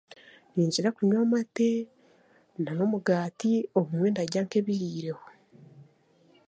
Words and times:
Ninkira 0.53 0.89
kunywa 0.95 1.19
amate 1.25 1.69
nan'omugaati, 2.63 3.53
obumwe 3.79 4.07
ndarya 4.11 4.39
nk'ebihiireho 4.43 5.25